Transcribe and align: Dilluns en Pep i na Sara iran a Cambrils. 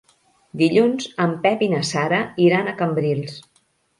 Dilluns 0.61 1.09
en 1.25 1.35
Pep 1.43 1.61
i 1.67 1.69
na 1.75 1.83
Sara 1.91 2.21
iran 2.47 2.71
a 2.71 2.75
Cambrils. 2.83 3.37